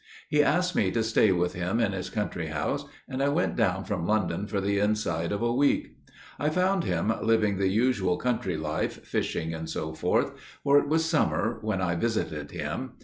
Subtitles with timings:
[0.29, 3.83] He asked me to stay with him in his country house, and I went down
[3.83, 5.95] from London for the inside of a week.
[6.39, 10.31] I found him living the usual country life, fishing and so forth;
[10.63, 12.93] for it was summer when I visited him.